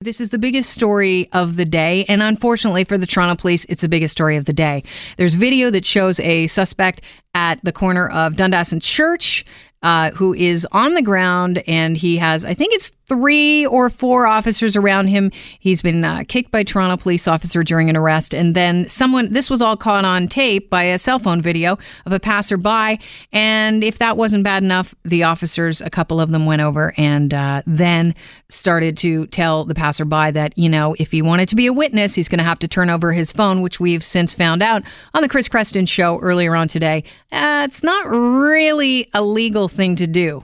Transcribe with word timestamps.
This 0.00 0.20
is 0.20 0.30
the 0.30 0.38
biggest 0.38 0.70
story 0.70 1.28
of 1.32 1.56
the 1.56 1.64
day, 1.64 2.04
and 2.04 2.22
unfortunately 2.22 2.84
for 2.84 2.96
the 2.96 3.04
Toronto 3.04 3.34
police, 3.34 3.64
it's 3.64 3.82
the 3.82 3.88
biggest 3.88 4.12
story 4.12 4.36
of 4.36 4.44
the 4.44 4.52
day. 4.52 4.84
There's 5.16 5.34
video 5.34 5.70
that 5.70 5.84
shows 5.84 6.20
a 6.20 6.46
suspect 6.46 7.02
at 7.34 7.58
the 7.64 7.72
corner 7.72 8.08
of 8.08 8.36
Dundas 8.36 8.70
and 8.70 8.80
Church 8.80 9.44
uh, 9.82 10.10
who 10.12 10.34
is 10.34 10.66
on 10.72 10.94
the 10.94 11.02
ground 11.02 11.62
and 11.66 11.96
he 11.96 12.16
has, 12.16 12.44
I 12.44 12.54
think 12.54 12.74
it's 12.74 12.90
three 13.06 13.64
or 13.66 13.88
four 13.88 14.26
officers 14.26 14.76
around 14.76 15.08
him. 15.08 15.32
He's 15.58 15.80
been 15.80 16.04
uh, 16.04 16.24
kicked 16.28 16.50
by 16.50 16.62
Toronto 16.62 16.96
police 16.96 17.26
officer 17.26 17.64
during 17.64 17.88
an 17.88 17.96
arrest. 17.96 18.34
And 18.34 18.54
then 18.54 18.88
someone, 18.88 19.32
this 19.32 19.48
was 19.48 19.62
all 19.62 19.76
caught 19.76 20.04
on 20.04 20.28
tape 20.28 20.68
by 20.68 20.82
a 20.82 20.98
cell 20.98 21.18
phone 21.18 21.40
video 21.40 21.78
of 22.04 22.12
a 22.12 22.20
passerby. 22.20 23.00
And 23.32 23.82
if 23.82 23.98
that 23.98 24.16
wasn't 24.16 24.44
bad 24.44 24.62
enough, 24.62 24.94
the 25.04 25.22
officers, 25.22 25.80
a 25.80 25.90
couple 25.90 26.20
of 26.20 26.30
them 26.30 26.44
went 26.44 26.60
over 26.60 26.92
and 26.98 27.32
uh, 27.32 27.62
then 27.66 28.14
started 28.50 28.96
to 28.98 29.26
tell 29.28 29.64
the 29.64 29.74
passerby 29.74 30.32
that, 30.32 30.56
you 30.58 30.68
know, 30.68 30.94
if 30.98 31.10
he 31.10 31.22
wanted 31.22 31.48
to 31.48 31.56
be 31.56 31.66
a 31.66 31.72
witness, 31.72 32.14
he's 32.14 32.28
going 32.28 32.38
to 32.38 32.44
have 32.44 32.58
to 32.58 32.68
turn 32.68 32.90
over 32.90 33.12
his 33.12 33.32
phone, 33.32 33.62
which 33.62 33.80
we've 33.80 34.04
since 34.04 34.32
found 34.32 34.62
out 34.62 34.82
on 35.14 35.22
the 35.22 35.28
Chris 35.28 35.48
Creston 35.48 35.86
show 35.86 36.18
earlier 36.20 36.54
on 36.54 36.68
today. 36.68 37.04
Uh, 37.32 37.66
it's 37.68 37.82
not 37.82 38.06
really 38.08 39.08
a 39.14 39.22
legal 39.22 39.67
thing 39.68 39.96
to 39.96 40.06
do. 40.06 40.42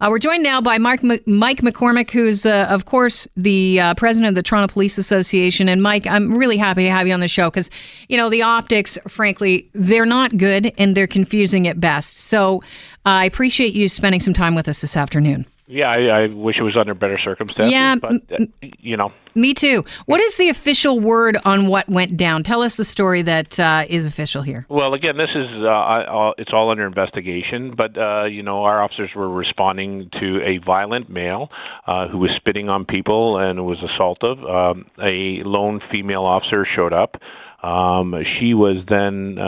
Uh, 0.00 0.08
we're 0.10 0.18
joined 0.18 0.42
now 0.42 0.60
by 0.60 0.78
Mark 0.78 1.04
M- 1.04 1.20
Mike 1.26 1.60
McCormack, 1.60 2.10
who's, 2.10 2.44
uh, 2.44 2.66
of 2.68 2.86
course, 2.86 3.28
the 3.36 3.78
uh, 3.78 3.94
president 3.94 4.30
of 4.30 4.34
the 4.34 4.42
Toronto 4.42 4.72
Police 4.72 4.98
Association. 4.98 5.68
And 5.68 5.80
Mike, 5.80 6.08
I'm 6.08 6.36
really 6.36 6.56
happy 6.56 6.82
to 6.82 6.90
have 6.90 7.06
you 7.06 7.14
on 7.14 7.20
the 7.20 7.28
show 7.28 7.48
because, 7.50 7.70
you 8.08 8.16
know, 8.16 8.28
the 8.28 8.42
optics, 8.42 8.98
frankly, 9.06 9.70
they're 9.74 10.04
not 10.04 10.36
good 10.36 10.72
and 10.76 10.96
they're 10.96 11.06
confusing 11.06 11.68
at 11.68 11.78
best. 11.78 12.16
So 12.16 12.64
uh, 13.06 13.22
I 13.22 13.26
appreciate 13.26 13.74
you 13.74 13.88
spending 13.88 14.20
some 14.20 14.34
time 14.34 14.56
with 14.56 14.68
us 14.68 14.80
this 14.80 14.96
afternoon. 14.96 15.46
Yeah, 15.66 15.88
I, 15.88 16.24
I 16.24 16.26
wish 16.26 16.56
it 16.58 16.62
was 16.62 16.76
under 16.76 16.92
better 16.92 17.18
circumstances. 17.22 17.72
Yeah, 17.72 17.94
but 17.94 18.12
uh, 18.32 18.46
you 18.78 18.96
know, 18.96 19.12
Me 19.34 19.54
too. 19.54 19.84
What 20.06 20.20
is 20.20 20.36
the 20.36 20.48
official 20.48 20.98
word 21.00 21.38
on 21.44 21.68
what 21.68 21.88
went 21.88 22.16
down? 22.16 22.42
Tell 22.42 22.62
us 22.62 22.76
the 22.76 22.84
story 22.84 23.22
that 23.22 23.58
uh, 23.58 23.84
is 23.88 24.04
official 24.04 24.42
here. 24.42 24.66
Well, 24.68 24.92
again, 24.92 25.16
this 25.16 25.30
is 25.30 25.48
uh, 25.64 26.32
it's 26.36 26.52
all 26.52 26.70
under 26.70 26.86
investigation. 26.86 27.74
But 27.76 27.96
uh, 27.96 28.24
you 28.24 28.42
know, 28.42 28.64
our 28.64 28.82
officers 28.82 29.10
were 29.14 29.30
responding 29.30 30.10
to 30.20 30.42
a 30.44 30.58
violent 30.58 31.08
male 31.08 31.48
uh, 31.86 32.08
who 32.08 32.18
was 32.18 32.30
spitting 32.36 32.68
on 32.68 32.84
people 32.84 33.38
and 33.38 33.64
was 33.64 33.78
assaultive. 33.78 34.42
Um, 34.50 34.86
a 35.02 35.42
lone 35.44 35.80
female 35.90 36.24
officer 36.24 36.66
showed 36.74 36.92
up. 36.92 37.16
Um, 37.62 38.14
she 38.38 38.52
was 38.54 38.84
then. 38.88 39.38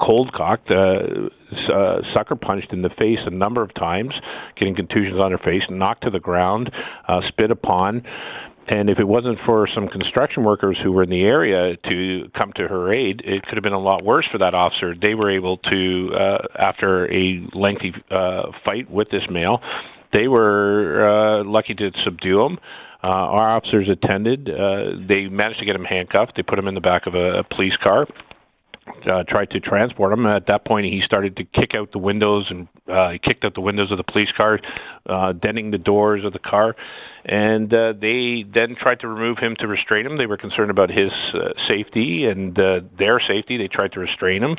Cold 0.00 0.32
cocked, 0.32 0.70
uh, 0.70 1.00
uh, 1.72 2.00
sucker 2.14 2.36
punched 2.36 2.72
in 2.72 2.82
the 2.82 2.90
face 2.90 3.18
a 3.26 3.30
number 3.30 3.62
of 3.62 3.74
times, 3.74 4.12
getting 4.56 4.74
contusions 4.74 5.18
on 5.18 5.32
her 5.32 5.38
face, 5.38 5.62
knocked 5.70 6.04
to 6.04 6.10
the 6.10 6.20
ground, 6.20 6.70
uh, 7.08 7.20
spit 7.28 7.50
upon. 7.50 8.02
And 8.68 8.90
if 8.90 8.98
it 8.98 9.08
wasn't 9.08 9.38
for 9.46 9.66
some 9.74 9.88
construction 9.88 10.44
workers 10.44 10.76
who 10.82 10.92
were 10.92 11.02
in 11.02 11.10
the 11.10 11.22
area 11.22 11.76
to 11.88 12.30
come 12.36 12.52
to 12.56 12.68
her 12.68 12.92
aid, 12.92 13.22
it 13.24 13.42
could 13.44 13.54
have 13.54 13.62
been 13.62 13.72
a 13.72 13.80
lot 13.80 14.04
worse 14.04 14.26
for 14.30 14.38
that 14.38 14.54
officer. 14.54 14.94
They 14.94 15.14
were 15.14 15.30
able 15.30 15.56
to, 15.56 16.10
uh, 16.14 16.38
after 16.58 17.10
a 17.10 17.48
lengthy 17.54 17.94
uh, 18.10 18.52
fight 18.64 18.90
with 18.90 19.08
this 19.10 19.22
male, 19.30 19.60
they 20.12 20.28
were 20.28 21.40
uh, 21.40 21.44
lucky 21.44 21.74
to 21.74 21.90
subdue 22.04 22.42
him. 22.42 22.58
Uh, 23.02 23.06
our 23.06 23.56
officers 23.56 23.88
attended. 23.88 24.50
Uh, 24.50 24.98
they 25.08 25.28
managed 25.28 25.60
to 25.60 25.64
get 25.64 25.74
him 25.74 25.84
handcuffed. 25.84 26.32
They 26.36 26.42
put 26.42 26.58
him 26.58 26.68
in 26.68 26.74
the 26.74 26.80
back 26.80 27.06
of 27.06 27.14
a, 27.14 27.40
a 27.40 27.44
police 27.44 27.76
car 27.82 28.06
uh, 29.10 29.24
tried 29.24 29.50
to 29.50 29.60
transport 29.60 30.12
him. 30.12 30.26
At 30.26 30.46
that 30.46 30.64
point, 30.64 30.86
he 30.86 31.00
started 31.04 31.36
to 31.36 31.44
kick 31.44 31.74
out 31.74 31.92
the 31.92 31.98
windows 31.98 32.46
and 32.50 32.68
uh, 32.88 33.10
he 33.10 33.18
kicked 33.18 33.44
out 33.44 33.54
the 33.54 33.60
windows 33.60 33.90
of 33.90 33.98
the 33.98 34.04
police 34.04 34.30
car, 34.36 34.60
uh, 35.08 35.32
denting 35.32 35.70
the 35.70 35.78
doors 35.78 36.24
of 36.24 36.32
the 36.32 36.38
car. 36.38 36.74
And 37.24 37.72
uh, 37.72 37.92
they 38.00 38.44
then 38.52 38.76
tried 38.80 39.00
to 39.00 39.08
remove 39.08 39.38
him 39.38 39.56
to 39.58 39.66
restrain 39.66 40.06
him. 40.06 40.16
They 40.18 40.26
were 40.26 40.36
concerned 40.36 40.70
about 40.70 40.90
his 40.90 41.10
uh, 41.34 41.50
safety 41.66 42.24
and 42.24 42.58
uh, 42.58 42.80
their 42.98 43.20
safety. 43.20 43.58
They 43.58 43.68
tried 43.68 43.92
to 43.92 44.00
restrain 44.00 44.42
him. 44.42 44.56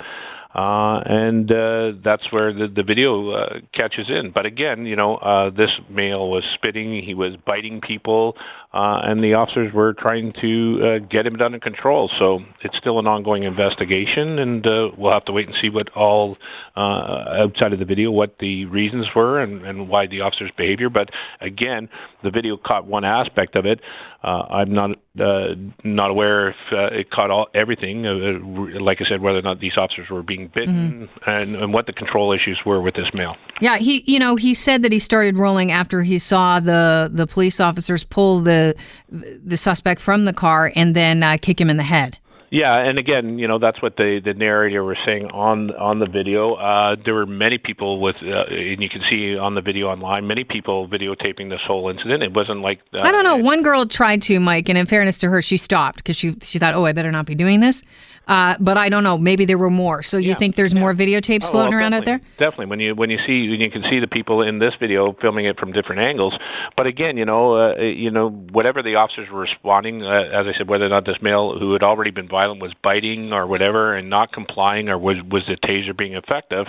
Uh, 0.53 0.99
and 1.05 1.51
uh, 1.51 1.91
that's 2.03 2.31
where 2.31 2.51
the, 2.51 2.67
the 2.75 2.81
video 2.81 3.31
uh, 3.31 3.59
catches 3.71 4.07
in. 4.09 4.31
But 4.33 4.47
again, 4.47 4.87
you 4.87 4.95
know, 4.95 5.17
uh, 5.17 5.51
this 5.51 5.69
male 5.91 6.27
was 6.29 6.43
spitting, 6.55 7.03
he 7.03 7.13
was 7.13 7.33
biting 7.45 7.81
people, 7.81 8.35
uh, 8.73 9.01
and 9.03 9.23
the 9.23 9.35
officers 9.35 9.71
were 9.73 9.93
trying 9.93 10.33
to 10.41 10.79
uh, 11.03 11.05
get 11.07 11.27
him 11.27 11.39
under 11.39 11.59
control. 11.59 12.09
So 12.17 12.39
it's 12.63 12.75
still 12.77 12.97
an 12.97 13.05
ongoing 13.05 13.43
investigation, 13.43 14.39
and 14.39 14.65
uh, 14.65 14.89
we'll 14.97 15.13
have 15.13 15.25
to 15.25 15.31
wait 15.31 15.47
and 15.47 15.55
see 15.61 15.69
what 15.69 15.89
all 15.95 16.37
uh, 16.75 17.43
outside 17.43 17.73
of 17.73 17.79
the 17.79 17.85
video, 17.85 18.09
what 18.09 18.37
the 18.39 18.65
reasons 18.65 19.05
were 19.15 19.39
and, 19.41 19.65
and 19.65 19.87
why 19.87 20.07
the 20.07 20.21
officer's 20.21 20.51
behavior. 20.57 20.89
But 20.89 21.09
again, 21.41 21.89
the 22.23 22.31
video 22.31 22.57
caught 22.57 22.87
one 22.87 23.05
aspect 23.05 23.55
of 23.55 23.65
it. 23.65 23.81
Uh, 24.23 24.43
I'm 24.49 24.73
not 24.73 24.91
uh, 25.19 25.55
not 25.83 26.11
aware 26.11 26.49
if 26.49 26.55
uh, 26.71 26.87
it 26.87 27.09
caught 27.09 27.31
all 27.31 27.47
everything. 27.55 28.05
Uh, 28.05 28.79
like 28.81 28.99
I 28.99 29.07
said, 29.07 29.21
whether 29.21 29.39
or 29.39 29.41
not 29.41 29.59
these 29.59 29.77
officers 29.77 30.09
were 30.09 30.23
being 30.23 30.38
bitten 30.47 31.07
mm-hmm. 31.07 31.29
and, 31.29 31.55
and 31.55 31.73
what 31.73 31.85
the 31.85 31.93
control 31.93 32.31
issues 32.31 32.59
were 32.65 32.81
with 32.81 32.95
this 32.95 33.07
male. 33.13 33.35
Yeah, 33.61 33.77
he 33.77 34.03
you 34.05 34.19
know 34.19 34.35
he 34.35 34.53
said 34.53 34.83
that 34.83 34.91
he 34.91 34.99
started 34.99 35.37
rolling 35.37 35.71
after 35.71 36.03
he 36.03 36.19
saw 36.19 36.59
the 36.59 37.09
the 37.11 37.27
police 37.27 37.59
officers 37.59 38.03
pull 38.03 38.39
the 38.39 38.75
the 39.09 39.57
suspect 39.57 40.01
from 40.01 40.25
the 40.25 40.33
car 40.33 40.71
and 40.75 40.95
then 40.95 41.23
uh, 41.23 41.37
kick 41.41 41.59
him 41.59 41.69
in 41.69 41.77
the 41.77 41.83
head. 41.83 42.17
Yeah, 42.51 42.75
and 42.77 42.97
again, 42.97 43.37
you 43.37 43.47
know 43.47 43.59
that's 43.59 43.81
what 43.81 43.95
the 43.97 44.21
the 44.23 44.33
narrator 44.33 44.83
was 44.83 44.97
saying 45.05 45.27
on 45.27 45.71
on 45.75 45.99
the 45.99 46.07
video. 46.07 46.55
Uh, 46.55 46.95
there 47.03 47.13
were 47.13 47.25
many 47.25 47.57
people 47.57 47.99
with, 48.01 48.15
uh, 48.23 48.45
and 48.49 48.81
you 48.81 48.89
can 48.89 49.01
see 49.09 49.37
on 49.37 49.53
the 49.55 49.61
video 49.61 49.87
online, 49.87 50.25
many 50.27 50.43
people 50.43 50.87
videotaping 50.87 51.49
this 51.49 51.61
whole 51.65 51.89
incident. 51.89 52.23
It 52.23 52.33
wasn't 52.33 52.61
like 52.61 52.79
uh, 52.93 53.03
I 53.03 53.11
don't 53.11 53.23
know. 53.23 53.37
One 53.37 53.61
girl 53.61 53.85
tried 53.85 54.21
to, 54.23 54.39
Mike, 54.39 54.67
and 54.69 54.77
in 54.77 54.85
fairness 54.87 55.19
to 55.19 55.29
her, 55.29 55.41
she 55.41 55.57
stopped 55.57 55.97
because 55.97 56.15
she 56.17 56.35
she 56.41 56.57
thought, 56.57 56.73
oh, 56.73 56.85
I 56.85 56.91
better 56.91 57.11
not 57.11 57.25
be 57.27 57.35
doing 57.35 57.59
this. 57.59 57.83
Uh, 58.27 58.55
but 58.59 58.77
I 58.77 58.89
don't 58.89 59.03
know. 59.03 59.17
Maybe 59.17 59.45
there 59.45 59.57
were 59.57 59.71
more. 59.71 60.03
So 60.03 60.17
you 60.17 60.29
Yeah, 60.29 60.33
think 60.35 60.55
there's 60.55 60.71
yeah. 60.71 60.79
more 60.81 60.93
videotapes 60.93 61.45
Oh, 61.45 61.49
floating 61.51 61.71
well, 61.71 61.79
around 61.79 61.93
out 61.95 62.05
there? 62.05 62.19
definitely. 62.19 62.45
Definitely, 62.49 62.65
when 62.67 62.79
you 62.79 62.95
when 62.95 63.09
you 63.09 63.17
see 63.25 63.49
when 63.49 63.59
you 63.59 63.71
can 63.71 63.83
see 63.89 63.99
the 63.99 64.07
people 64.07 64.43
in 64.43 64.59
this 64.59 64.73
video 64.79 65.13
filming 65.19 65.45
it 65.45 65.59
from 65.59 65.71
different 65.71 66.01
angles. 66.01 66.33
But 66.77 66.85
again, 66.85 67.17
you 67.17 67.25
know, 67.25 67.55
uh, 67.71 67.75
you 67.81 68.11
know, 68.11 68.29
whatever 68.29 68.83
the 68.83 68.95
officers 68.95 69.29
were 69.31 69.39
responding, 69.39 70.03
uh, 70.03 70.29
as 70.31 70.45
I 70.45 70.53
said, 70.57 70.67
whether 70.67 70.85
or 70.85 70.89
not 70.89 71.05
this 71.07 71.17
male 71.23 71.57
who 71.57 71.73
had 71.73 71.81
already 71.81 72.11
been 72.11 72.27
was 72.47 72.73
biting 72.83 73.33
or 73.33 73.47
whatever 73.47 73.95
and 73.95 74.09
not 74.09 74.31
complying, 74.31 74.89
or 74.89 74.97
was 74.97 75.17
was 75.29 75.43
the 75.47 75.57
taser 75.57 75.95
being 75.95 76.13
effective, 76.13 76.67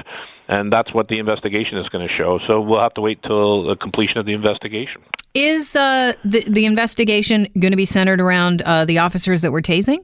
and 0.49 0.73
that's 0.73 0.93
what 0.93 1.09
the 1.09 1.19
investigation 1.19 1.79
is 1.79 1.89
going 1.89 2.07
to 2.07 2.15
show. 2.15 2.39
So 2.47 2.61
we'll 2.61 2.81
have 2.81 2.95
to 2.95 3.01
wait 3.01 3.23
till 3.23 3.67
the 3.67 3.77
completion 3.77 4.19
of 4.19 4.27
the 4.27 4.33
investigation. 4.33 5.01
Is 5.35 5.77
uh, 5.77 6.15
the 6.25 6.41
the 6.49 6.67
investigation 6.67 7.47
going 7.59 7.73
to 7.73 7.77
be 7.77 7.87
centered 7.87 8.21
around 8.21 8.63
uh, 8.63 8.85
the 8.85 8.99
officers 8.99 9.43
that 9.43 9.53
were 9.53 9.63
tasing? 9.63 9.99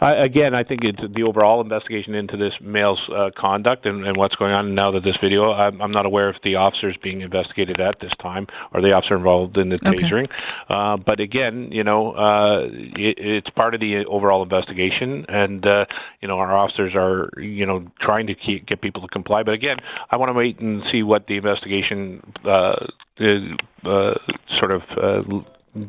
I, 0.00 0.12
again, 0.24 0.54
I 0.54 0.62
think 0.62 0.84
it's 0.84 1.00
the 1.14 1.22
overall 1.24 1.60
investigation 1.60 2.14
into 2.14 2.36
this 2.36 2.52
male's 2.60 3.00
uh, 3.14 3.30
conduct 3.36 3.84
and, 3.84 4.06
and 4.06 4.16
what's 4.16 4.34
going 4.36 4.52
on. 4.52 4.74
Now 4.74 4.92
that 4.92 5.02
this 5.02 5.16
video, 5.20 5.52
I'm, 5.52 5.80
I'm 5.82 5.90
not 5.90 6.06
aware 6.06 6.30
if 6.30 6.36
the 6.42 6.54
officer 6.54 6.88
is 6.88 6.96
being 7.02 7.20
investigated 7.20 7.80
at 7.80 7.98
this 8.00 8.12
time 8.22 8.46
or 8.72 8.80
the 8.80 8.92
officer 8.92 9.16
involved 9.16 9.56
in 9.56 9.70
the 9.70 9.78
Okay. 9.86 10.02
tasering. 10.02 10.28
Uh, 10.68 10.96
but 10.96 11.20
again, 11.20 11.70
you 11.72 11.82
know, 11.82 12.12
uh, 12.12 12.66
it, 12.70 13.16
it's 13.18 13.50
part 13.50 13.74
of 13.74 13.80
the 13.80 14.04
overall 14.06 14.42
investigation, 14.42 15.24
and 15.28 15.66
uh, 15.66 15.84
you 16.20 16.28
know, 16.28 16.38
our 16.38 16.56
officers 16.56 16.92
are 16.94 17.30
you 17.40 17.64
know 17.64 17.86
trying 18.00 18.26
to 18.26 18.34
keep, 18.34 18.66
get 18.66 18.80
people 18.80 19.02
to 19.02 19.08
comply. 19.08 19.42
But 19.42 19.54
again, 19.54 19.78
I 20.10 20.16
want 20.16 20.30
to 20.30 20.34
wait 20.34 20.58
and 20.60 20.82
see 20.90 21.02
what 21.02 21.26
the 21.26 21.36
investigation 21.36 22.22
uh, 22.44 22.86
uh, 23.20 24.14
sort 24.58 24.72
of 24.72 24.82
uh, 25.00 25.22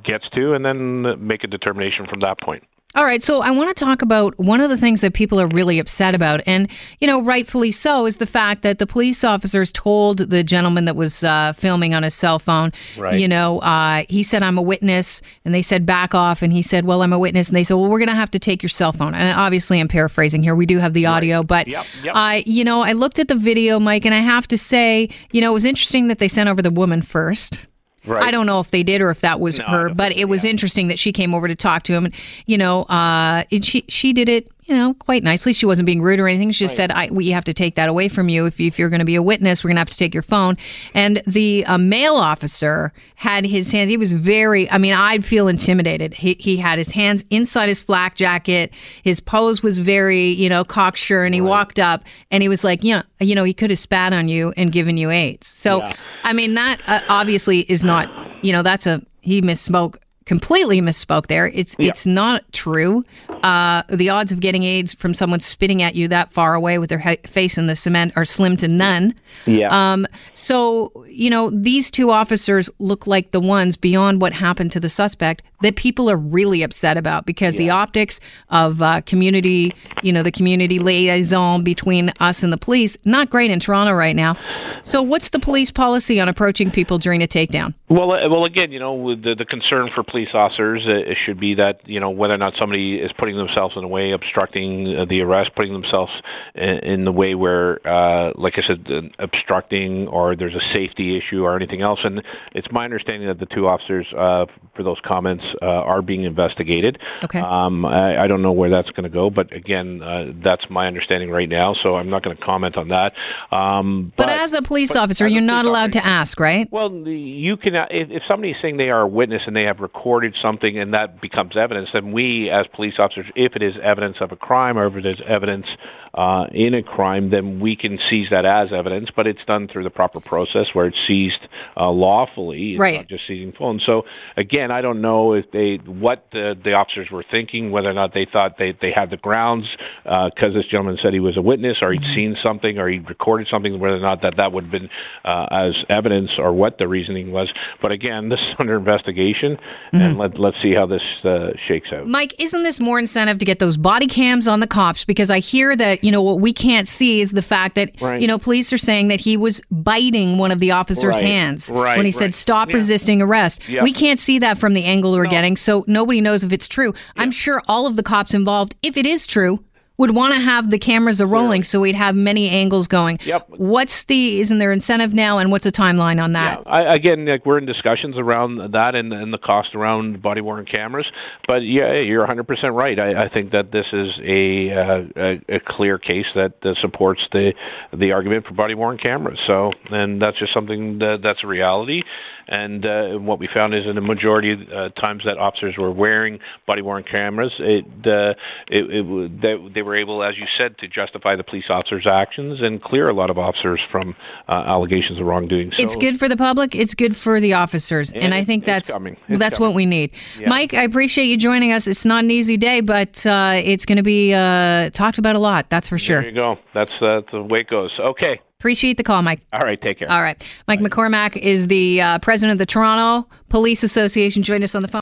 gets 0.03 0.29
to, 0.35 0.53
and 0.53 0.63
then 0.65 1.25
make 1.25 1.43
a 1.43 1.47
determination 1.47 2.05
from 2.07 2.19
that 2.21 2.39
point. 2.41 2.63
All 2.95 3.05
right, 3.05 3.21
so 3.21 3.43
I 3.43 3.51
want 3.51 3.69
to 3.75 3.85
talk 3.85 4.01
about 4.01 4.35
one 4.39 4.61
of 4.61 4.71
the 4.71 4.75
things 4.75 5.01
that 5.01 5.13
people 5.13 5.39
are 5.39 5.45
really 5.45 5.77
upset 5.77 6.15
about, 6.15 6.41
and 6.47 6.67
you 6.99 7.05
know, 7.05 7.21
rightfully 7.21 7.69
so, 7.71 8.07
is 8.07 8.17
the 8.17 8.25
fact 8.25 8.63
that 8.63 8.79
the 8.79 8.87
police 8.87 9.23
officers 9.23 9.71
told 9.71 10.17
the 10.17 10.43
gentleman 10.43 10.85
that 10.85 10.95
was 10.95 11.23
uh, 11.23 11.53
filming 11.53 11.93
on 11.93 12.01
his 12.01 12.15
cell 12.15 12.39
phone, 12.39 12.71
Right. 12.97 13.19
you 13.19 13.27
know, 13.27 13.59
uh, 13.59 14.05
he 14.09 14.23
said, 14.23 14.41
"I'm 14.41 14.57
a 14.57 14.61
witness," 14.63 15.21
and 15.45 15.53
they 15.53 15.61
said, 15.61 15.85
"Back 15.85 16.15
off," 16.15 16.41
and 16.41 16.51
he 16.51 16.63
said, 16.63 16.83
"Well, 16.83 17.03
I'm 17.03 17.13
a 17.13 17.19
witness," 17.19 17.47
and 17.47 17.55
they 17.55 17.63
said, 17.63 17.75
"Well, 17.75 17.89
we're 17.89 17.99
going 17.99 18.09
to 18.09 18.15
have 18.15 18.31
to 18.31 18.39
take 18.39 18.63
your 18.63 18.69
cell 18.71 18.91
phone." 18.91 19.13
And 19.13 19.37
obviously, 19.39 19.79
I'm 19.79 19.87
paraphrasing 19.87 20.41
here. 20.41 20.55
We 20.55 20.65
do 20.65 20.79
have 20.79 20.93
the 20.93 21.05
audio, 21.05 21.43
but 21.43 21.67
Yep, 21.67 21.85
yep. 22.03 22.15
I, 22.15 22.43
you 22.47 22.63
know, 22.63 22.81
I 22.81 22.93
looked 22.93 23.19
at 23.19 23.27
the 23.27 23.35
video, 23.35 23.79
Mike, 23.79 24.05
and 24.05 24.15
I 24.15 24.19
have 24.19 24.47
to 24.47 24.57
say, 24.57 25.09
you 25.31 25.41
know, 25.41 25.51
it 25.51 25.53
was 25.53 25.65
interesting 25.65 26.07
that 26.07 26.17
they 26.17 26.27
sent 26.27 26.49
over 26.49 26.63
the 26.63 26.71
woman 26.71 27.03
first. 27.03 27.59
Right. 28.05 28.23
I 28.23 28.31
don't 28.31 28.45
know 28.45 28.59
if 28.59 28.71
they 28.71 28.83
did 28.83 29.01
or 29.01 29.09
if 29.09 29.21
that 29.21 29.39
was 29.39 29.59
No, 29.59 29.65
her, 29.65 29.89
but 29.93 30.13
it 30.13 30.25
was 30.25 30.43
yeah. 30.45 30.51
interesting 30.51 30.87
that 30.87 30.97
she 30.99 31.11
came 31.11 31.33
over 31.33 31.47
to 31.47 31.55
talk 31.55 31.83
to 31.83 31.93
him. 31.93 32.05
And, 32.05 32.15
you 32.45 32.57
know, 32.57 32.83
uh, 32.83 33.43
and 33.51 33.63
she 33.63 33.83
she 33.89 34.13
did 34.13 34.29
it, 34.29 34.49
you 34.69 34.75
know, 34.75 34.93
quite 34.93 35.23
nicely. 35.23 35.51
She 35.51 35.65
wasn't 35.65 35.87
being 35.87 35.99
rude 35.99 36.19
or 36.19 36.27
anything. 36.27 36.51
She 36.51 36.65
just 36.65 36.75
said, 36.75 36.91
I, 36.91 37.09
"We 37.11 37.29
have 37.29 37.43
to 37.45 37.53
take 37.55 37.73
that 37.73 37.89
away 37.89 38.07
from 38.07 38.29
you. 38.29 38.45
If, 38.45 38.59
if 38.59 38.77
you're 38.77 38.89
going 38.89 38.99
to 38.99 39.05
be 39.05 39.15
a 39.15 39.21
witness, 39.21 39.63
we're 39.63 39.69
going 39.69 39.77
to 39.77 39.81
have 39.81 39.89
to 39.89 39.97
take 39.97 40.13
your 40.13 40.21
phone." 40.21 40.57
And 40.93 41.23
the 41.25 41.65
uh, 41.65 41.79
male 41.79 42.13
officer 42.15 42.93
had 43.15 43.47
his 43.47 43.71
hands. 43.71 43.89
He 43.89 43.97
was 43.97 44.13
very. 44.13 44.69
I 44.69 44.77
mean, 44.77 44.93
I'd 44.93 45.25
feel 45.25 45.47
intimidated. 45.47 46.13
He 46.13 46.35
he 46.39 46.57
had 46.57 46.77
his 46.77 46.91
hands 46.91 47.25
inside 47.31 47.67
his 47.67 47.81
flak 47.81 48.13
jacket. 48.15 48.71
His 49.01 49.19
pose 49.19 49.63
was 49.63 49.79
very, 49.79 50.27
you 50.27 50.49
know, 50.49 50.63
cocksure, 50.63 51.23
and 51.23 51.33
he 51.33 51.41
walked 51.41 51.79
up 51.79 52.03
and 52.29 52.43
he 52.43 52.47
was 52.47 52.63
like, 52.63 52.83
"Yeah, 52.83 53.01
you 53.19 53.33
know, 53.33 53.43
he 53.43 53.55
could 53.55 53.71
have 53.71 53.79
spat 53.79 54.13
on 54.13 54.27
you 54.27 54.53
and 54.55 54.71
given 54.71 54.97
you 54.97 55.09
AIDS." 55.09 55.47
So, 55.47 55.79
Yeah. 55.79 55.95
I 56.23 56.33
mean, 56.33 56.53
that 56.53 56.79
uh, 56.87 57.01
obviously 57.09 57.61
is 57.61 57.83
not, 57.83 58.07
you 58.43 58.51
know, 58.51 58.61
that's 58.61 58.85
a 58.85 59.01
he 59.21 59.41
misspoke 59.41 59.95
completely 60.25 60.79
misspoke 60.79 61.25
there. 61.25 61.47
It's 61.47 61.75
Yeah. 61.79 61.87
it's 61.89 62.05
not 62.05 62.43
true. 62.53 63.03
Uh, 63.43 63.83
the 63.89 64.09
odds 64.09 64.31
of 64.31 64.39
getting 64.39 64.63
AIDS 64.63 64.93
from 64.93 65.13
someone 65.13 65.39
spitting 65.39 65.81
at 65.81 65.95
you 65.95 66.07
that 66.07 66.31
far 66.31 66.53
away 66.53 66.77
with 66.77 66.89
their 66.89 66.99
he- 66.99 67.17
face 67.25 67.57
in 67.57 67.67
the 67.67 67.75
cement 67.75 68.13
are 68.15 68.25
slim 68.25 68.57
to 68.57 68.67
none. 68.67 69.13
Yeah. 69.45 69.67
Um, 69.71 70.07
so, 70.33 71.05
you 71.07 71.29
know, 71.29 71.49
these 71.49 71.89
two 71.91 72.11
officers 72.11 72.69
look 72.79 73.07
like 73.07 73.31
the 73.31 73.39
ones 73.39 73.77
beyond 73.77 74.21
what 74.21 74.33
happened 74.33 74.71
to 74.73 74.79
the 74.79 74.89
suspect 74.89 75.43
that 75.61 75.75
people 75.75 76.09
are 76.09 76.17
really 76.17 76.63
upset 76.63 76.97
about 76.97 77.25
because 77.25 77.57
the 77.57 77.69
optics 77.69 78.19
of 78.49 78.81
uh, 78.81 79.01
community, 79.01 79.73
you 80.03 80.11
know, 80.11 80.23
the 80.23 80.31
community 80.31 80.79
liaison 80.79 81.63
between 81.63 82.11
us 82.19 82.43
and 82.43 82.53
the 82.53 82.57
police, 82.57 82.97
not 83.05 83.29
great 83.29 83.51
in 83.51 83.59
Toronto 83.59 83.93
right 83.93 84.15
now. 84.15 84.37
So, 84.81 85.01
what's 85.01 85.29
the 85.29 85.39
police 85.39 85.71
policy 85.71 86.19
on 86.19 86.29
approaching 86.29 86.71
people 86.71 86.97
during 86.97 87.21
a 87.21 87.27
takedown? 87.27 87.73
Well, 87.89 88.11
uh, 88.11 88.29
well, 88.29 88.45
again, 88.45 88.71
you 88.71 88.79
know, 88.79 89.15
the, 89.15 89.35
the 89.37 89.45
concern 89.45 89.89
for 89.93 90.03
police 90.03 90.29
officers 90.33 90.85
uh, 90.87 91.13
should 91.25 91.39
be 91.39 91.55
that 91.55 91.81
you 91.85 91.99
know 91.99 92.09
whether 92.09 92.33
or 92.33 92.37
not 92.37 92.53
somebody 92.57 92.95
is 92.95 93.11
putting 93.17 93.28
themselves 93.37 93.75
in 93.77 93.83
a 93.83 93.87
way, 93.87 94.11
obstructing 94.11 94.95
uh, 94.97 95.05
the 95.05 95.21
arrest, 95.21 95.51
putting 95.55 95.73
themselves 95.73 96.11
in, 96.55 96.79
in 96.83 97.05
the 97.05 97.11
way 97.11 97.35
where, 97.35 97.85
uh, 97.87 98.31
like 98.35 98.53
I 98.57 98.67
said, 98.67 98.87
uh, 98.89 99.01
obstructing 99.19 100.07
or 100.07 100.35
there's 100.35 100.55
a 100.55 100.73
safety 100.73 101.17
issue 101.17 101.43
or 101.43 101.55
anything 101.55 101.81
else. 101.81 101.99
And 102.03 102.21
it's 102.53 102.67
my 102.71 102.85
understanding 102.85 103.27
that 103.27 103.39
the 103.39 103.45
two 103.53 103.67
officers, 103.67 104.07
uh, 104.13 104.45
for 104.75 104.83
those 104.83 104.97
comments, 105.05 105.43
uh, 105.61 105.65
are 105.65 106.01
being 106.01 106.23
investigated. 106.23 106.97
Okay. 107.23 107.39
Um, 107.39 107.85
I, 107.85 108.23
I 108.23 108.27
don't 108.27 108.41
know 108.41 108.51
where 108.51 108.69
that's 108.69 108.89
going 108.91 109.03
to 109.03 109.09
go, 109.09 109.29
but 109.29 109.51
again, 109.53 110.01
uh, 110.01 110.33
that's 110.43 110.63
my 110.69 110.87
understanding 110.87 111.29
right 111.29 111.49
now. 111.49 111.75
So 111.81 111.95
I'm 111.95 112.09
not 112.09 112.23
going 112.23 112.35
to 112.35 112.43
comment 112.43 112.77
on 112.77 112.89
that. 112.89 113.13
Um, 113.55 114.13
But, 114.15 114.29
as 114.29 114.53
a 114.53 114.61
police 114.61 114.95
officer, 114.95 115.27
you're 115.27 115.41
not 115.41 115.65
allowed 115.65 115.95
officer- 115.95 116.01
to 116.01 116.05
ask, 116.05 116.39
right? 116.39 116.67
well, 116.71 116.91
you 116.91 117.57
can 117.57 117.75
if, 117.75 118.09
if 118.09 118.23
somebody's 118.27 118.55
saying 118.61 118.77
they 118.77 118.89
are 118.89 119.01
a 119.01 119.07
witness 119.07 119.41
and 119.45 119.55
they 119.55 119.63
have 119.63 119.79
recorded 119.79 120.35
something 120.41 120.77
and 120.77 120.93
that 120.93 121.21
becomes 121.21 121.55
evidence, 121.57 121.89
then 121.93 122.11
we 122.11 122.49
as 122.49 122.65
police 122.75 122.95
officers, 122.99 123.18
if 123.35 123.55
it 123.55 123.61
is 123.61 123.75
evidence 123.83 124.17
of 124.21 124.31
a 124.31 124.35
crime 124.35 124.77
or 124.77 124.87
if 124.87 124.95
it 124.95 125.05
is 125.05 125.17
evidence 125.27 125.65
uh, 126.13 126.45
in 126.51 126.73
a 126.73 126.83
crime, 126.83 127.29
then 127.29 127.59
we 127.59 127.75
can 127.75 127.99
seize 128.09 128.27
that 128.31 128.45
as 128.45 128.69
evidence. 128.73 129.09
But 129.15 129.27
it's 129.27 129.43
done 129.45 129.67
through 129.71 129.83
the 129.83 129.89
proper 129.89 130.19
process 130.19 130.67
where 130.73 130.87
it's 130.87 130.97
seized 131.07 131.47
uh, 131.77 131.89
lawfully, 131.89 132.73
it's 132.73 132.79
Right. 132.79 132.97
not 132.97 133.07
just 133.07 133.23
seizing 133.27 133.53
phones. 133.57 133.83
So 133.85 134.03
again, 134.37 134.71
I 134.71 134.81
don't 134.81 135.01
know 135.01 135.33
if 135.33 135.45
they 135.51 135.75
what 135.85 136.25
the, 136.31 136.55
the 136.63 136.73
officers 136.73 137.09
were 137.11 137.23
thinking, 137.29 137.71
whether 137.71 137.89
or 137.89 137.93
not 137.93 138.13
they 138.13 138.25
thought 138.31 138.57
they 138.57 138.75
they 138.81 138.91
had 138.91 139.09
the 139.09 139.17
grounds 139.17 139.65
because 140.03 140.53
this 140.53 140.65
gentleman 140.65 140.97
said 141.01 141.13
he 141.13 141.19
was 141.19 141.37
a 141.37 141.41
witness 141.41 141.77
or 141.81 141.91
he'd 141.91 142.01
seen 142.15 142.35
something 142.41 142.77
or 142.77 142.89
he'd 142.89 143.07
recorded 143.07 143.47
something, 143.49 143.79
whether 143.79 143.95
or 143.95 143.99
not 143.99 144.21
that 144.21 144.35
that 144.37 144.51
would 144.51 144.65
have 144.65 144.71
been 144.71 144.89
uh, 145.25 145.45
as 145.51 145.73
evidence 145.89 146.31
or 146.37 146.53
what 146.53 146.77
the 146.77 146.87
reasoning 146.87 147.31
was. 147.31 147.51
But 147.81 147.91
again, 147.91 148.29
this 148.29 148.39
is 148.39 148.55
under 148.59 148.77
investigation, 148.77 149.57
and 149.91 150.17
let 150.17 150.39
let's 150.39 150.57
see 150.61 150.73
how 150.73 150.85
this 150.85 151.01
uh, 151.23 151.49
shakes 151.67 151.89
out. 151.93 152.07
Mike, 152.07 152.33
isn't 152.39 152.63
this 152.63 152.79
more 152.79 152.99
incentive 152.99 153.37
to 153.39 153.45
get 153.45 153.59
those 153.59 153.77
body 153.77 154.07
cams 154.07 154.47
on 154.47 154.59
the 154.59 154.67
cops? 154.67 155.05
Because 155.05 155.29
I 155.31 155.39
hear 155.39 155.75
that, 155.75 155.98
you 156.03 156.11
know, 156.11 156.21
what 156.21 156.39
we 156.39 156.53
can't 156.53 156.87
see 156.87 157.21
is 157.21 157.31
the 157.31 157.41
fact 157.41 157.75
that, 157.75 157.91
Right. 158.01 158.21
you 158.21 158.27
know, 158.27 158.37
police 158.37 158.71
are 158.73 158.77
saying 158.77 159.07
that 159.09 159.19
he 159.19 159.37
was 159.37 159.61
biting 159.71 160.37
one 160.37 160.51
of 160.51 160.59
the 160.59 160.71
officer's 160.71 161.15
Right. 161.15 161.23
hands 161.23 161.69
Right, 161.69 161.97
when 161.97 162.05
he 162.05 162.11
said, 162.11 162.33
stop 162.33 162.69
Yeah. 162.69 162.75
resisting 162.75 163.21
arrest. 163.21 163.61
Yeah. 163.67 163.83
We 163.83 163.91
can't 163.91 164.19
see 164.19 164.39
that 164.39 164.57
from 164.57 164.73
the 164.73 164.83
angle 164.85 165.11
we're 165.11 165.25
getting, 165.25 165.57
so 165.57 165.83
nobody 165.87 166.21
knows 166.21 166.43
if 166.43 166.51
it's 166.51 166.67
true. 166.67 166.93
I'm 167.17 167.31
sure 167.31 167.61
all 167.67 167.87
of 167.87 167.95
the 167.95 168.03
cops 168.03 168.33
involved, 168.33 168.75
if 168.81 168.97
it 168.97 169.05
is 169.05 169.25
true, 169.27 169.59
would 169.99 170.15
want 170.15 170.33
to 170.33 170.39
have 170.39 170.71
the 170.71 170.79
cameras 170.79 171.19
a 171.21 171.27
rolling 171.27 171.61
so 171.61 171.81
we'd 171.81 171.93
have 171.93 172.15
many 172.15 172.49
angles 172.49 172.87
going. 172.87 173.19
Yep. 173.25 173.49
What's 173.49 174.05
the, 174.05 174.39
isn't 174.39 174.57
there 174.57 174.71
incentive 174.71 175.13
now 175.13 175.37
and 175.37 175.51
what's 175.51 175.65
the 175.65 175.71
timeline 175.71 176.23
on 176.23 176.31
that? 176.33 176.63
Yeah, 176.65 176.71
I, 176.71 176.95
again, 176.95 177.25
like 177.25 177.45
we're 177.45 177.57
in 177.57 177.65
discussions 177.65 178.15
around 178.17 178.71
that 178.71 178.95
and, 178.95 179.11
and 179.11 179.33
the 179.33 179.37
cost 179.37 179.75
around 179.75 180.21
body 180.21 180.39
worn 180.39 180.65
cameras. 180.65 181.05
But 181.45 181.59
yeah, 181.59 181.99
you're 181.99 182.25
100% 182.25 182.47
right. 182.73 182.97
I, 182.97 183.25
I 183.25 183.29
think 183.29 183.51
that 183.51 183.71
this 183.71 183.85
is 183.91 184.09
a 184.23 184.71
uh, 184.71 184.99
a, 185.15 185.55
a 185.55 185.59
clear 185.67 185.97
case 185.97 186.27
that 186.33 186.53
uh, 186.63 186.73
supports 186.81 187.21
the 187.33 187.51
the 187.91 188.13
argument 188.13 188.45
for 188.47 188.53
body 188.53 188.75
worn 188.75 188.97
cameras. 188.97 189.39
So, 189.45 189.71
and 189.91 190.21
that's 190.21 190.39
just 190.39 190.53
something 190.53 190.99
that, 190.99 191.17
that's 191.21 191.39
a 191.43 191.47
reality. 191.47 192.03
And 192.49 192.83
uh, 192.83 193.19
what 193.19 193.37
we 193.37 193.47
found 193.53 193.75
is 193.75 193.85
in 193.87 193.93
the 193.93 194.01
majority 194.01 194.53
of 194.53 194.59
uh, 194.61 194.89
times 194.99 195.21
that 195.25 195.37
officers 195.37 195.75
were 195.77 195.91
wearing 195.91 196.39
body 196.65 196.81
worn 196.81 197.03
cameras, 197.03 197.51
it, 197.59 197.85
uh, 198.07 198.33
it, 198.69 198.89
it 198.89 199.41
they, 199.41 199.73
they 199.75 199.81
were 199.83 199.88
able, 199.95 200.23
as 200.23 200.37
you 200.37 200.45
said, 200.57 200.77
to 200.79 200.87
justify 200.87 201.35
the 201.35 201.43
police 201.43 201.65
officers' 201.69 202.07
actions 202.07 202.61
and 202.61 202.81
clear 202.81 203.09
a 203.09 203.13
lot 203.13 203.29
of 203.29 203.37
officers 203.37 203.79
from 203.91 204.15
uh, 204.47 204.51
allegations 204.51 205.19
of 205.19 205.25
wrongdoing. 205.25 205.71
So, 205.77 205.83
It's 205.83 205.95
good 205.95 206.19
for 206.19 206.27
the 206.27 206.37
public. 206.37 206.75
It's 206.75 206.93
good 206.93 207.15
for 207.15 207.39
the 207.39 207.53
officers, 207.53 208.11
and, 208.13 208.23
And 208.23 208.33
I 208.33 208.43
think 208.43 208.65
that's. 208.65 208.87
That's 208.89 209.57
coming. 209.57 209.69
what 209.69 209.75
we 209.75 209.85
need. 209.85 210.11
Yeah. 210.39 210.49
Mike, 210.49 210.73
I 210.73 210.83
appreciate 210.83 211.25
you 211.25 211.37
joining 211.37 211.71
us. 211.71 211.87
It's 211.87 212.05
not 212.05 212.23
an 212.23 212.31
easy 212.31 212.57
day, 212.57 212.81
but 212.81 213.25
uh, 213.25 213.53
it's 213.63 213.85
going 213.85 213.97
to 213.97 214.03
be 214.03 214.33
uh, 214.33 214.89
talked 214.91 215.17
about 215.17 215.35
a 215.35 215.39
lot. 215.39 215.69
That's 215.69 215.87
for 215.87 215.97
sure. 215.97 216.21
There 216.21 216.29
you 216.29 216.35
go. 216.35 216.57
That's 216.73 216.91
uh, 217.01 217.21
the 217.31 217.43
way 217.43 217.61
it 217.61 217.67
goes. 217.67 217.91
Okay. 217.99 218.39
Appreciate 218.59 218.97
the 218.97 219.03
call, 219.03 219.21
Mike. 219.21 219.39
All 219.53 219.61
right. 219.61 219.81
Take 219.81 219.99
care. 219.99 220.11
All 220.11 220.21
right, 220.21 220.45
Mike 220.67 220.81
McCormack 220.81 221.37
is 221.37 221.69
the 221.69 222.01
uh, 222.01 222.19
president 222.19 222.51
of 222.51 222.57
the 222.57 222.65
Toronto 222.65 223.25
Police 223.47 223.83
Association. 223.83 224.43
Joined 224.43 224.65
us 224.65 224.75
on 224.75 224.81
the 224.81 224.89
phone. 224.89 224.97